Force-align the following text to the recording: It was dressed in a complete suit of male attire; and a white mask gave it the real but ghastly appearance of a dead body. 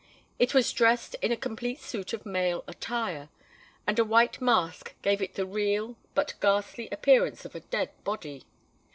It 0.39 0.55
was 0.55 0.73
dressed 0.73 1.13
in 1.21 1.31
a 1.31 1.37
complete 1.37 1.79
suit 1.79 2.11
of 2.11 2.25
male 2.25 2.63
attire; 2.67 3.29
and 3.85 3.99
a 3.99 4.03
white 4.03 4.41
mask 4.41 4.95
gave 5.03 5.21
it 5.21 5.35
the 5.35 5.45
real 5.45 5.95
but 6.15 6.33
ghastly 6.41 6.89
appearance 6.91 7.45
of 7.45 7.53
a 7.53 7.59
dead 7.59 7.91
body. 8.03 8.45